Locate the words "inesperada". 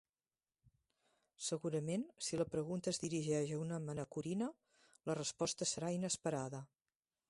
6.03-6.69